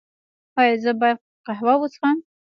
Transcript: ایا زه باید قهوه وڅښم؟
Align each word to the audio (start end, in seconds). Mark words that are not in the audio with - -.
ایا 0.59 0.75
زه 0.83 0.91
باید 1.01 1.19
قهوه 1.45 1.73
وڅښم؟ 1.79 2.17